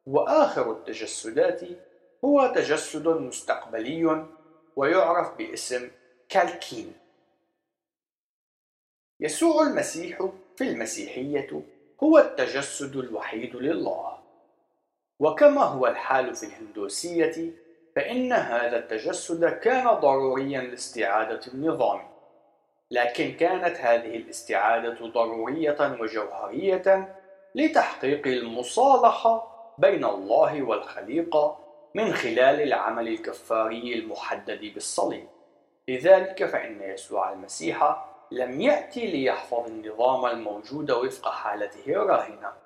[0.06, 1.62] وآخر التجسدات
[2.26, 4.26] هو تجسد مستقبلي
[4.76, 5.92] ويعرف باسم
[6.30, 6.94] كالكين.
[9.20, 11.62] يسوع المسيح في المسيحية
[12.04, 14.25] هو التجسد الوحيد لله.
[15.20, 17.52] وكما هو الحال في الهندوسية
[17.96, 22.02] فإن هذا التجسد كان ضروريا لاستعادة النظام.
[22.92, 27.16] لكن كانت هذه الاستعادة ضرورية وجوهرية
[27.56, 31.60] لتحقيق المصالحة بين الله والخليقة
[31.96, 35.28] من خلال العمل الكفاري المحدد بالصليب.
[35.88, 42.65] لذلك فإن يسوع المسيح لم يأتي ليحفظ النظام الموجود وفق حالته الراهنة.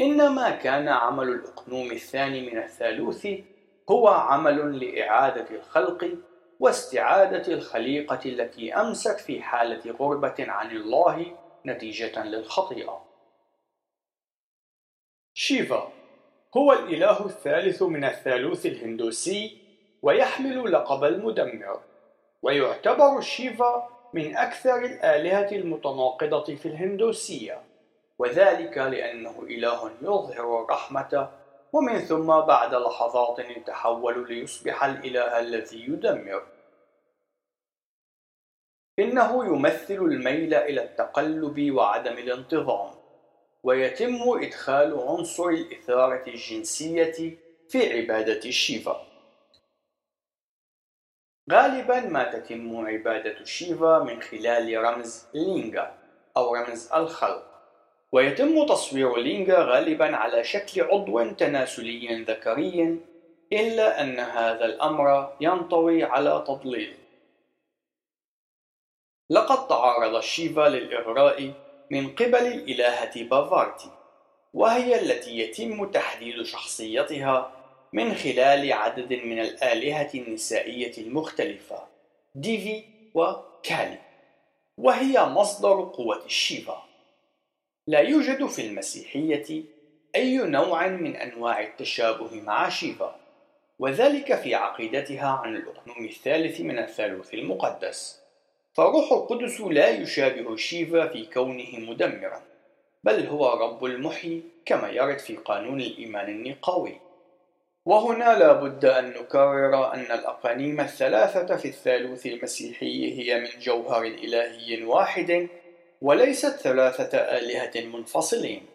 [0.00, 3.28] إنما كان عمل الأقنوم الثاني من الثالوث
[3.90, 6.18] هو عمل لإعادة الخلق
[6.60, 13.04] واستعادة الخليقة التي أمست في حالة غربة عن الله نتيجة للخطيئة.
[15.34, 15.92] شيفا
[16.56, 19.58] هو الإله الثالث من الثالوث الهندوسي
[20.02, 21.80] ويحمل لقب المدمر،
[22.42, 27.62] ويعتبر شيفا من أكثر الآلهة المتناقضة في الهندوسية،
[28.18, 31.30] وذلك لأنه إله يظهر الرحمة
[31.72, 36.46] ومن ثم بعد لحظات يتحول ليصبح الإله الذي يدمر.
[38.98, 42.90] إنه يمثل الميل إلى التقلب وعدم الانتظام
[43.62, 47.36] ويتم إدخال عنصر الإثارة الجنسية
[47.68, 49.06] في عبادة الشيفا
[51.52, 55.98] غالبا ما تتم عبادة شيفا من خلال رمز لينغا
[56.36, 57.47] أو رمز الخلق.
[58.12, 63.00] ويتم تصوير لينغا غالبا على شكل عضو تناسلي ذكري
[63.52, 66.94] إلا أن هذا الأمر ينطوي على تضليل.
[69.30, 71.52] لقد تعرض شيفا للإغراء
[71.90, 73.90] من قبل الإلهة بافارتي
[74.54, 77.52] وهي التي يتم تحديد شخصيتها
[77.92, 81.82] من خلال عدد من الآلهة النسائية المختلفة
[82.34, 83.98] ديفي وكالي
[84.78, 86.87] وهي مصدر قوة الشيفا
[87.88, 89.62] لا يوجد في المسيحية
[90.16, 93.20] أي نوع من أنواع التشابه مع شيفا
[93.78, 98.20] وذلك في عقيدتها عن الأقنوم الثالث من الثالوث المقدس.
[98.72, 102.42] فروح القدس لا يشابه شيفا في كونه مدمرا
[103.04, 107.00] بل هو رب المحيي كما يرد في قانون الإيمان النقاوي
[107.84, 114.84] وهنا لا بد أن نكرر أن الأقانيم الثلاثة في الثالوث المسيحي هي من جوهر إلهي
[114.84, 115.48] واحد
[116.02, 118.66] وليست ثلاثة آلهة منفصلين.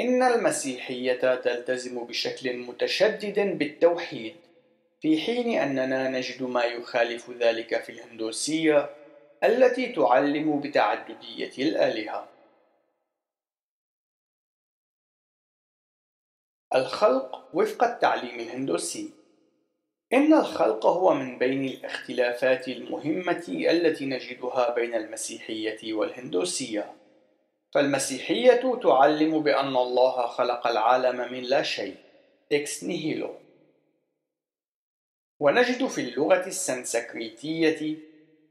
[0.00, 4.36] إن المسيحية تلتزم بشكل متشدد بالتوحيد،
[5.00, 8.90] في حين أننا نجد ما يخالف ذلك في الهندوسية
[9.44, 12.28] التي تعلم بتعددية الآلهة.
[16.74, 19.10] الخلق وفق التعليم الهندوسي
[20.16, 26.94] إن الخلق هو من بين الاختلافات المهمة التي نجدها بين المسيحية والهندوسية.
[27.74, 31.96] فالمسيحية تعلم بأن الله خلق العالم من لا شيء
[32.52, 33.34] إكس نيهيلو.
[35.40, 37.96] ونجد في اللغة السنسكريتية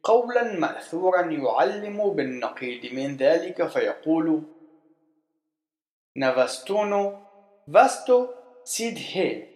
[0.04, 4.44] قولا مأثورا يعلم بالنقيض من ذلك فيقول
[6.16, 7.18] نافاستونو
[7.74, 8.28] فاستو
[8.64, 9.55] سيد هي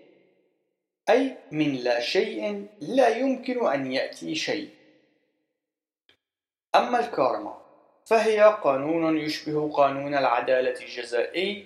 [1.10, 4.70] أي من لا شيء لا يمكن أن يأتي شيء.
[6.76, 7.58] أما الكارما
[8.06, 11.66] فهي قانون يشبه قانون العدالة الجزائي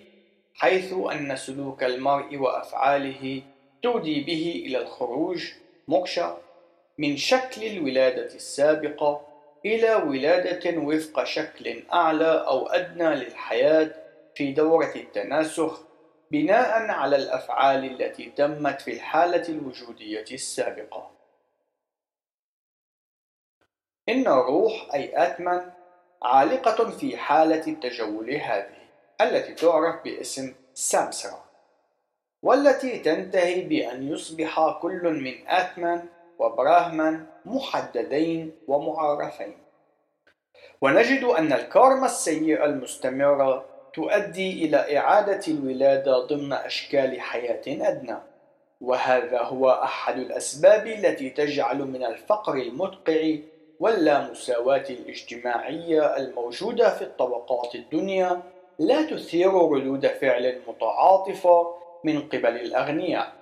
[0.55, 3.41] حيث أن سلوك المرء وأفعاله
[3.83, 5.51] تودي به إلى الخروج
[5.87, 6.37] موكشا
[6.97, 9.21] من شكل الولادة السابقة
[9.65, 13.95] إلى ولادة وفق شكل أعلى أو أدنى للحياة
[14.35, 15.81] في دورة التناسخ
[16.33, 21.11] بناء على الأفعال التي تمت في الحالة الوجودية السابقة.
[24.09, 25.71] إن الروح أي آتمان
[26.23, 28.83] عالقة في حالة التجول هذه
[29.21, 31.43] التي تعرف باسم سامسرا
[32.43, 39.57] والتي تنتهي بأن يصبح كل من آتمان وبراهمان محددين ومعرفين
[40.81, 48.17] ونجد أن الكارما السيئة المستمرة تؤدي إلى إعادة الولادة ضمن أشكال حياة أدنى.
[48.81, 53.35] وهذا هو أحد الأسباب التي تجعل من الفقر المدقع
[53.79, 58.41] واللامساواة الاجتماعية الموجودة في الطبقات الدنيا
[58.79, 61.67] لا تثير ردود فعل متعاطفة
[62.03, 63.33] من قبل الأغنياء.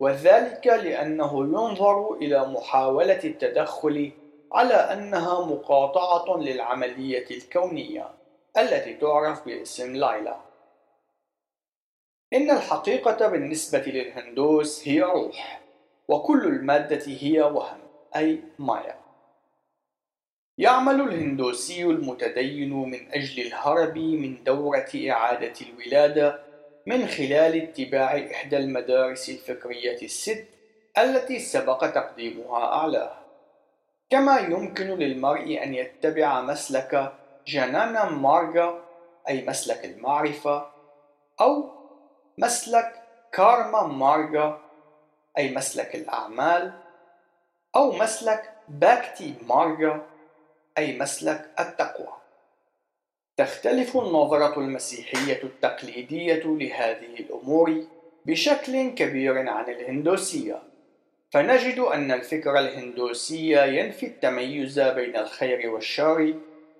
[0.00, 4.10] وذلك لأنه ينظر إلى محاولة التدخل
[4.52, 8.08] على أنها مقاطعة للعملية الكونية.
[8.58, 10.36] التي تعرف باسم ليلى.
[12.32, 15.60] إن الحقيقة بالنسبة للهندوس هي روح
[16.08, 17.80] وكل المادة هي وهم
[18.16, 18.98] أي مايا.
[20.58, 26.40] يعمل الهندوسي المتدين من أجل الهرب من دورة إعادة الولادة
[26.86, 30.44] من خلال اتباع إحدى المدارس الفكرية الست
[30.98, 33.18] التي سبق تقديمها أعلاه.
[34.10, 37.12] كما يمكن للمرء أن يتبع مسلك
[37.46, 38.84] جانانا مارغا
[39.28, 40.66] أي مسلك المعرفة
[41.40, 41.70] أو
[42.38, 44.58] مسلك كارما مارجا
[45.38, 46.72] أي مسلك الأعمال
[47.76, 50.02] أو مسلك باكتي مارجا
[50.78, 52.12] أي مسلك التقوى.
[53.36, 57.84] تختلف النظرة المسيحية التقليدية لهذه الأمور
[58.26, 60.62] بشكل كبير عن الهندوسية.
[61.30, 66.34] فنجد أن الفكر الهندوسي ينفي التميز بين الخير والشر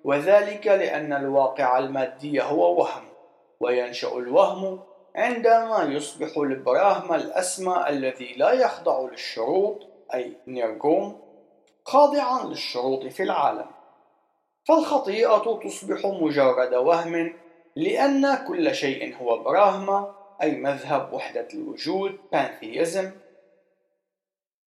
[0.04, 3.04] وذلك لأن الواقع المادي هو وهم
[3.60, 4.80] وينشأ الوهم
[5.16, 9.78] عندما يصبح البراهما الأسمى الذي لا يخضع للشروط
[10.14, 11.20] أي نيرجوم
[11.84, 13.66] خاضعا للشروط في العالم.
[14.68, 17.36] فالخطيئة تصبح مجرد وهم
[17.76, 23.10] لأن كل شيء هو براهما أي مذهب وحدة الوجود pantheism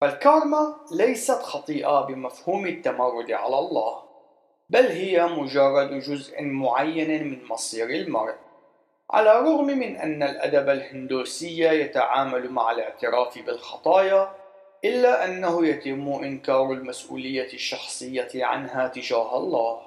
[0.02, 4.07] فالكارما ليست خطيئة بمفهوم التمرد على الله.
[4.70, 8.36] بل هي مجرد جزء معين من مصير المرء.
[9.11, 14.32] على الرغم من أن الأدب الهندوسي يتعامل مع الاعتراف بالخطايا
[14.86, 19.82] إلا أنه يتم إنكار المسؤولية الشخصية عنها تجاه الله.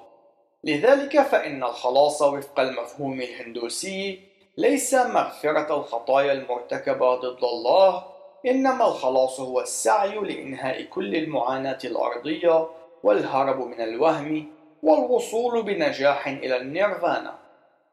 [0.63, 4.19] لذلك فإن الخلاص وفق المفهوم الهندوسي
[4.57, 8.03] ليس مغفرة الخطايا المرتكبة ضد الله
[8.45, 12.67] إنما الخلاص هو السعي لإنهاء كل المعاناة الأرضية
[13.03, 17.39] والهرب من الوهم والوصول بنجاح إلى النيرفانا.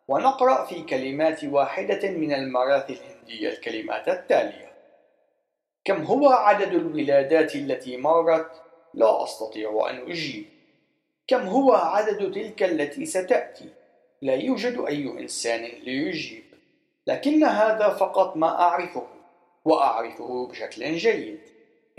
[0.08, 4.72] ونقرأ في كلمات واحدة من المراثي الهندية الكلمات التالية.
[5.84, 8.50] كم هو عدد الولادات التي مرت؟
[8.94, 10.44] لا أستطيع أن أجيب.
[11.26, 13.68] كم هو عدد تلك التي ستأتي؟
[14.22, 16.44] لا يوجد أي إنسان ليجيب.
[17.06, 19.06] لكن هذا فقط ما أعرفه
[19.64, 21.40] وأعرفه بشكل جيد.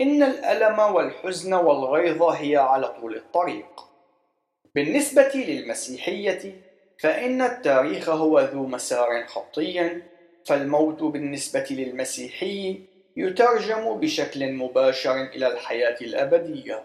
[0.00, 3.89] إن الألم والحزن والغيظ هي على طول الطريق.
[4.74, 6.54] بالنسبة للمسيحية
[6.98, 10.02] فإن التاريخ هو ذو مسار خطي
[10.46, 12.80] فالموت بالنسبة للمسيحي
[13.16, 16.84] يترجم بشكل مباشر إلى الحياة الأبدية.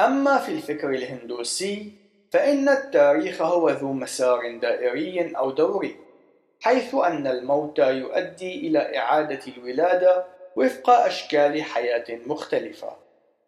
[0.00, 1.92] أما في الفكر الهندوسي
[2.30, 5.96] فإن التاريخ هو ذو مسار دائري أو دوري
[6.60, 10.24] حيث أن الموت يؤدي إلى إعادة الولادة
[10.56, 12.96] وفق أشكال حياة مختلفة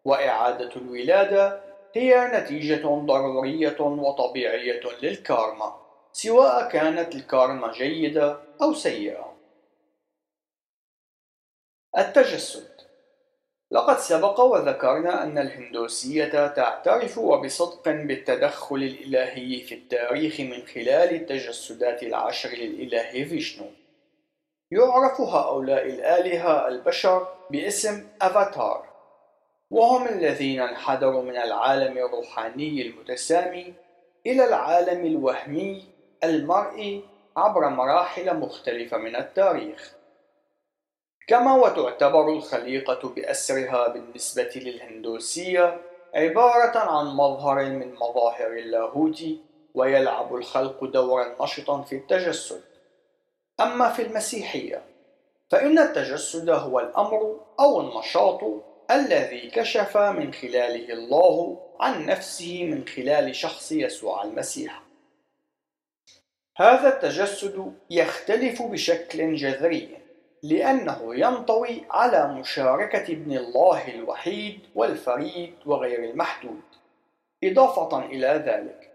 [0.05, 1.64] وإعادة الولادة
[1.95, 5.81] هي نتيجة ضرورية وطبيعية للكارما
[6.11, 9.35] سواء كانت الكارما جيدة أو سيئة.
[11.97, 12.75] التجسد.
[13.71, 22.49] لقد سبق وذكرنا أن الهندوسية تعترف وبصدق بالتدخل الإلهي في التاريخ من خلال التجسدات العشر
[22.49, 23.65] للإله فيشنو.
[24.71, 28.94] يعرف هؤلاء الآلهة البشر باسم أفاتار،
[29.71, 33.73] وهم الذين انحدروا من العالم الروحاني المتسامي
[34.25, 35.83] إلى العالم الوهمي
[36.23, 37.03] المرئي
[37.37, 39.95] عبر مراحل مختلفة من التاريخ.
[41.27, 45.81] كما وتعتبر الخليقة بأسرها بالنسبة للهندوسية
[46.15, 49.23] عبارة عن مظهر من مظاهر اللاهوت
[49.73, 52.61] ويلعب الخلق دورا نشطا في التجسد
[53.59, 54.81] أما في المسيحية
[55.49, 58.41] فإن التجسد هو الأمر أو النشاط
[58.91, 64.81] الذي كشف من خلاله الله عن نفسه من خلال شخص يسوع المسيح.
[66.57, 69.97] هذا التجسد يختلف بشكل جذري
[70.43, 76.61] لأنه ينطوي على مشاركة ابن الله الوحيد والفريد وغير المحدود.
[77.43, 78.91] إضافة إلى ذلك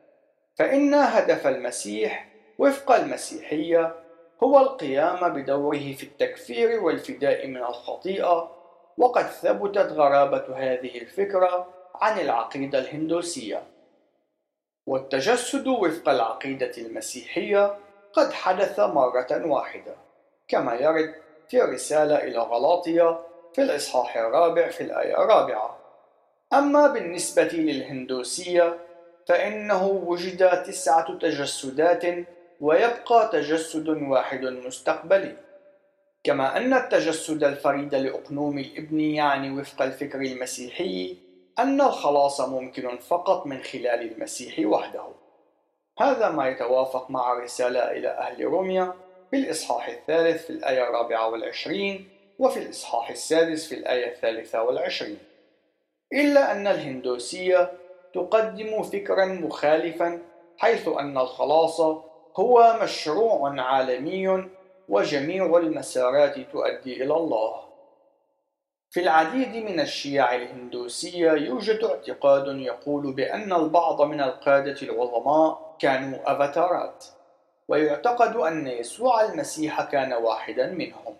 [0.56, 2.28] فإن هدف المسيح
[2.58, 3.94] وفق المسيحية
[4.42, 8.59] هو القيام بدوره في التكفير والفداء من الخطيئة
[8.98, 13.62] وقد ثبتت غرابة هذه الفكرة عن العقيدة الهندوسية.
[14.86, 17.76] والتجسد وفق العقيدة المسيحية
[18.12, 19.94] قد حدث مرة واحدة
[20.48, 21.14] كما يرد
[21.48, 23.18] في الرسالة إلى غلاطيا
[23.54, 25.78] في الإصحاح الرابع في الآية الرابعة.
[26.52, 28.78] أما بالنسبة للهندوسية
[29.28, 32.04] فإنه وجد تسعة تجسدات
[32.60, 35.36] ويبقى تجسد واحد مستقبلي.
[36.24, 41.16] كما أن التجسد الفريد لأقنوم الإبن يعني وفق الفكر المسيحي
[41.58, 45.04] أن الخلاص ممكن فقط من خلال المسيح وحده.
[46.00, 48.94] هذا ما يتوافق مع الرسالة إلى أهل روميا
[49.30, 52.08] في الإصحاح الثالث في الآية الرابعة والعشرين
[52.38, 55.18] وفي الإصحاح السادس في الآية الثالثة والعشرين.
[56.12, 57.72] إلا أن الهندوسية
[58.14, 60.18] تقدم فكرا مخالفا
[60.58, 61.80] حيث أن الخلاص
[62.36, 64.48] هو مشروع عالمي
[64.90, 67.70] وجميع المسارات تؤدي إلى الله.
[68.90, 77.04] في العديد من الشيع الهندوسية يوجد اعتقاد يقول بأن البعض من القادة العظماء كانوا أفاتارات
[77.68, 81.16] ويعتقد أن يسوع المسيح كان واحدا منهم.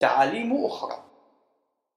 [0.00, 1.04] تعاليم أخرى.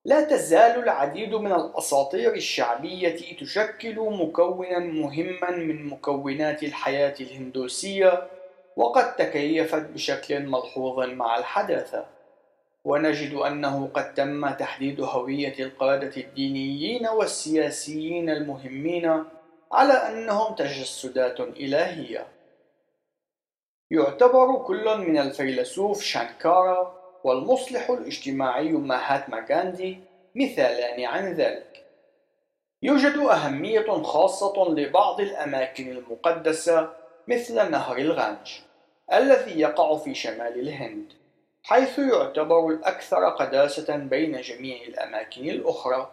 [0.05, 8.29] لا تزال العديد من الأساطير الشعبية تشكل مكونا مهما من مكونات الحياة الهندوسية
[8.75, 12.05] وقد تكيفت بشكل ملحوظ مع الحداثة.
[12.85, 19.23] ونجد أنه قد تم تحديد هوية القادة الدينيين والسياسيين المهمين
[19.71, 22.27] على أنهم تجسدات إلهية.
[23.91, 29.99] يعتبر كل من الفيلسوف شانكارا والمصلح الاجتماعي ماهاتما غاندي
[30.35, 31.85] مثالان عن ذلك.
[32.81, 38.59] يوجد أهمية خاصة لبعض الأماكن المقدسة مثل نهر الغانج
[39.13, 41.13] الذي يقع في شمال الهند
[41.63, 46.11] حيث يعتبر الأكثر قداسة بين جميع الأماكن الأخرى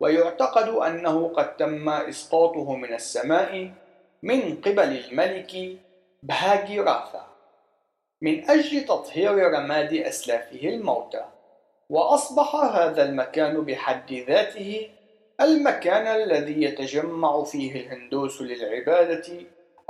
[0.00, 3.70] ويعتقد أنه قد تم إسقاطه من السماء
[4.22, 5.76] من قبل الملك
[6.22, 7.26] بهاجيراثا
[8.20, 11.24] من أجل تطهير رماد أسلافه الموتى
[11.90, 14.88] وأصبح هذا المكان بحد ذاته
[15.40, 19.32] المكان الذي يتجمع فيه الهندوس للعبادة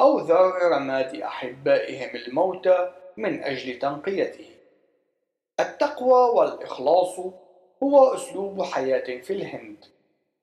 [0.01, 4.51] أو ذر رماد أحبائهم الموتى من أجل تنقيته.
[5.61, 7.18] التقوى والإخلاص
[7.82, 9.84] هو أسلوب حياة في الهند.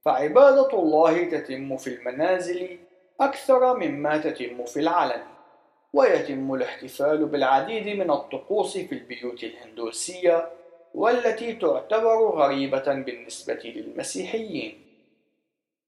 [0.06, 2.78] فعبادة الله تتم في المنازل
[3.22, 5.24] أكثر مما تتم في العلن
[5.94, 10.50] ويتم الاحتفال بالعديد من الطقوس في البيوت الهندوسية
[10.96, 14.86] والتي تعتبر غريبة بالنسبة للمسيحيين.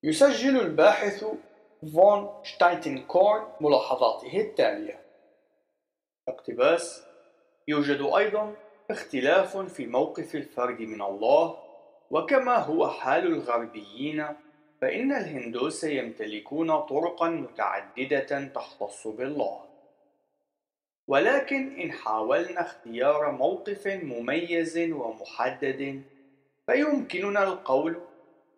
[0.03, 1.25] يسجل الباحث
[1.81, 5.01] فون شتايتنكورن ملاحظاته التالية.
[6.27, 7.03] اقتباس
[7.67, 8.55] يوجد أيضا
[8.91, 11.57] اختلاف في موقف الفرد من الله
[12.11, 14.25] وكما هو حال الغربيين
[14.81, 19.59] فإن الهندوس يمتلكون طرقا متعددة تختص بالله.
[21.07, 26.03] ولكن إن حاولنا اختيار موقف مميز ومحدد
[26.65, 28.01] فيمكننا القول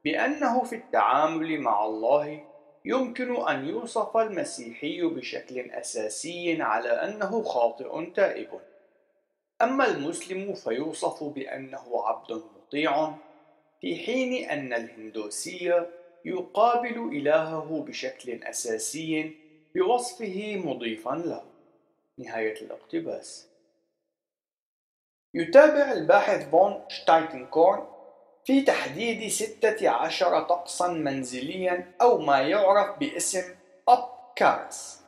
[0.04, 2.53] بأنه في التعامل مع الله
[2.86, 8.50] يمكن أن يوصف المسيحي بشكل أساسي على أنه خاطئ تائب.
[9.62, 13.16] أما المسلم فيوصف بأنه عبد مطيع
[13.82, 15.86] في حين أن الهندوسي
[16.26, 19.36] يقابل إلهه بشكل أساسي
[19.76, 21.44] بوصفه مضيفا له.
[22.18, 23.50] نهاية الاقتباس.
[25.34, 27.93] يتابع الباحث فون شتايتنكورن
[28.46, 33.44] في تحديد ستة عشر طقسا منزليا أو ما يعرف باسم
[33.90, 35.02] أب كارس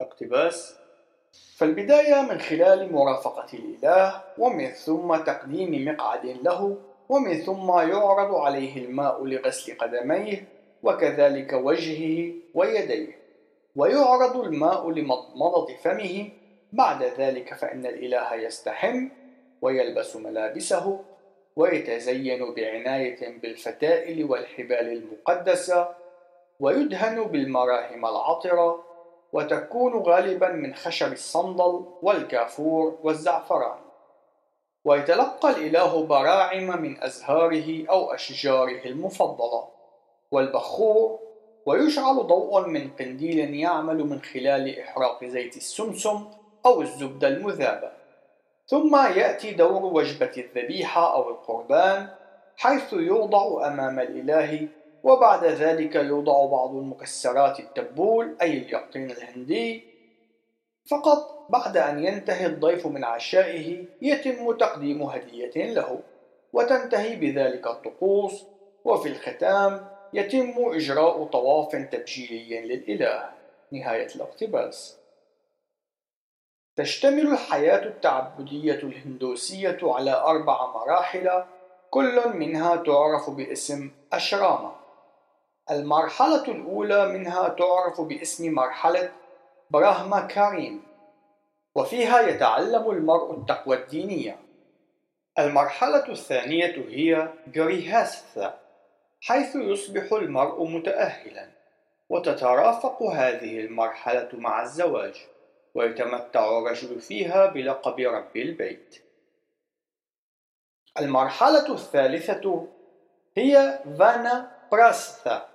[0.00, 0.74] اقتباس.
[1.56, 9.24] فالبداية من خلال مرافقة الإله ومن ثم تقديم مقعد له ومن ثم يعرض عليه الماء
[9.24, 10.48] لغسل قدميه
[10.82, 13.18] وكذلك وجهه ويديه.
[13.76, 16.30] ويعرض الماء لمضمضة فمه.
[16.72, 19.08] بعد ذلك فإن الإله يستحم
[19.62, 21.04] ويلبس ملابسه.
[21.58, 25.88] ويتزين بعناية بالفتائل والحبال المقدسة
[26.60, 28.84] ويدهن بالمراهم العطرة
[29.32, 33.78] وتكون غالبا من خشب الصندل والكافور والزعفران.
[34.84, 39.68] ويتلقى الإله براعم من أزهاره أو أشجاره المفضلة
[40.30, 41.18] والبخور
[41.66, 46.24] ويشعل ضوء من قنديل يعمل من خلال إحراق زيت السمسم
[46.66, 47.97] أو الزبدة المذابة.
[48.68, 52.08] ثم يأتي دور وجبة الذبيحة أو القربان
[52.56, 54.68] حيث يوضع أمام الإله
[55.02, 59.84] وبعد ذلك يوضع بعض المكسرات التبول أي اليقطين الهندي.
[60.90, 66.00] فقط بعد أن ينتهي الضيف من عشائه يتم تقديم هدية له
[66.52, 68.46] وتنتهي بذلك الطقوس
[68.84, 73.30] وفي الختام يتم إجراء طواف تبجيلي للإله.
[73.72, 74.97] نهاية الاقتباس.
[76.78, 81.44] تشتمل الحياة التعبدية الهندوسية على أربع مراحل
[81.90, 84.76] كل منها تعرف باسم أشراما.
[85.70, 89.12] المرحلة الأولى منها تعرف باسم مرحلة
[89.70, 90.82] براهما كارين
[91.74, 94.38] وفيها يتعلم المرء التقوى الدينية.
[95.38, 98.50] المرحلة الثانية هي جريهاستha
[99.20, 101.48] حيث يصبح المرء متأهلا
[102.08, 105.37] وتترافق هذه المرحلة مع الزواج.
[105.74, 109.02] ويتمتع الرجل فيها بلقب رب البيت.
[110.98, 112.68] المرحلة الثالثة
[113.36, 115.48] هي فانا براستha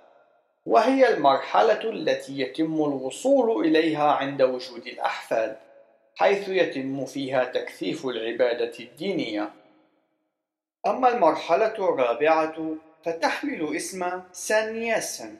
[0.66, 5.56] وهي المرحلة التي يتم الوصول إليها عند وجود الأحفاد
[6.16, 9.52] حيث يتم فيها تكثيف العبادة الدينية.
[10.86, 15.36] أما المرحلة الرابعة فتحمل اسم سانياسن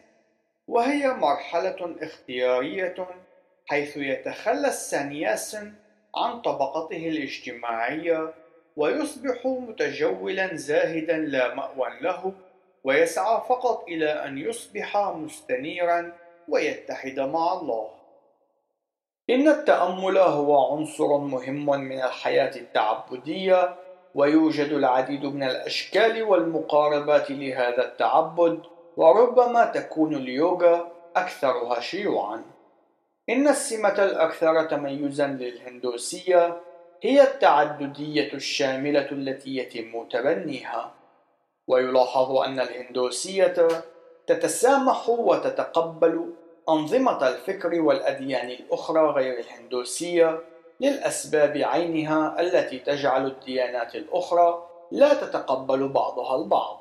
[0.69, 3.24] وهي مرحلة اختيارية
[3.67, 5.73] حيث يتخلى السانياسن
[6.17, 8.35] عن طبقته الاجتماعية
[8.77, 12.33] ويصبح متجولا زاهدا لا مأوى له
[12.85, 16.13] ويسعى فقط إلى أن يصبح مستنيرا
[16.49, 17.89] ويتحد مع الله
[19.31, 23.75] إن التأمل هو عنصر مهم من الحياة التعبدية
[24.15, 28.63] ويوجد العديد من الأشكال والمقاربات لهذا التعبد
[28.97, 32.54] وربما تكون اليوغا أكثرها شيوعًا.
[33.31, 36.61] إن السمة الأكثر تميزًا للهندوسية
[37.03, 40.95] هي التعددية الشاملة التي يتم تبنيها،
[41.69, 43.69] ويلاحظ أن الهندوسية
[44.27, 46.35] تتسامح وتتقبل
[46.69, 50.41] أنظمة الفكر والأديان الأخرى غير الهندوسية
[50.81, 56.81] للأسباب عينها التي تجعل الديانات الأخرى لا تتقبل بعضها البعض.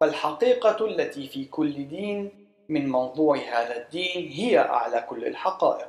[0.00, 5.88] فالحقيقة التي في كل دين من منظور هذا الدين هي أعلى كل الحقائق.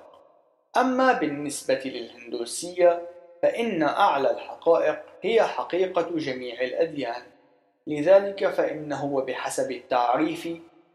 [0.78, 3.10] أما بالنسبة للهندوسية
[3.42, 7.22] فإن أعلى الحقائق هي حقيقة جميع الأديان.
[7.88, 10.48] لذلك فإنه وبحسب التعريف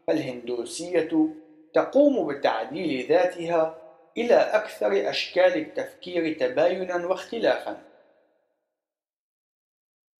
[0.07, 1.29] فالهندوسية
[1.73, 3.77] تقوم بتعديل ذاتها
[4.17, 7.81] إلى أكثر أشكال التفكير تباينا واختلافا.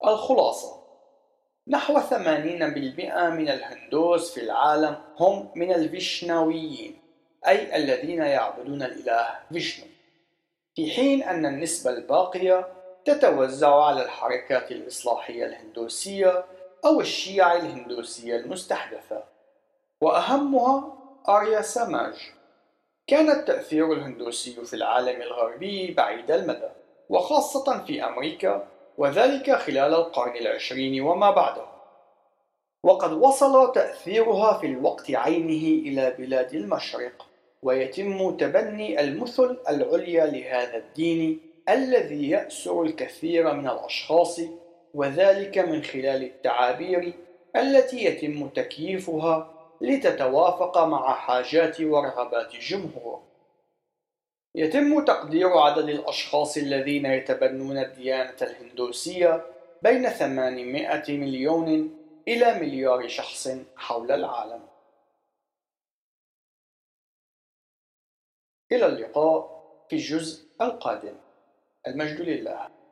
[0.06, 0.83] الخلاصة
[1.68, 2.14] نحو 80%
[3.30, 7.00] من الهندوس في العالم هم من الفيشناويين
[7.48, 9.86] أي الذين يعبدون الإله فيشنو.
[10.76, 12.68] في حين أن النسبة الباقية
[13.06, 16.46] تتوزع على الحركات الإصلاحية الهندوسية
[16.86, 19.24] أو الشيعة الهندوسية المستحدثة.
[20.02, 20.98] وأهمها
[21.30, 22.14] آريا ساماج.
[23.08, 26.70] كان التأثير الهندوسي في العالم الغربي بعيد المدى
[27.10, 28.68] وخاصة في أمريكا
[28.98, 31.66] وذلك خلال القرن العشرين وما بعده.
[32.84, 37.26] وقد وصل تأثيرها في الوقت عينه إلى بلاد المشرق
[37.64, 41.40] ويتم تبني المثل العليا لهذا الدين
[41.70, 44.42] الذي يأسر الكثير من الأشخاص
[44.94, 47.14] وذلك من خلال التعابير
[47.56, 53.22] التي يتم تكييفها لتتوافق مع حاجات ورغبات الجمهور
[54.56, 59.46] يتم تقدير عدد الأشخاص الذين يتبنون الديانة الهندوسية
[59.82, 61.98] بين 800 مليون
[62.28, 64.68] إلى مليار شخص حول العالم.
[68.72, 71.16] إلى اللقاء في الجزء القادم.
[71.88, 72.83] المجد لله.